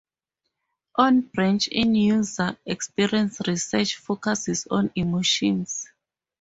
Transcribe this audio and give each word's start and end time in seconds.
One 0.95 1.21
branch 1.21 1.67
in 1.67 1.93
user 1.93 2.57
experience 2.65 3.39
research 3.47 3.97
focuses 3.97 4.65
on 4.65 4.89
emotions. 4.95 5.87